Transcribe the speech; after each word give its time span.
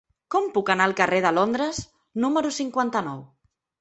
Com 0.35 0.45
puc 0.55 0.69
anar 0.73 0.87
al 0.87 0.95
carrer 1.01 1.19
de 1.27 1.31
Londres 1.39 1.81
número 2.25 2.53
cinquanta-nou? 2.59 3.21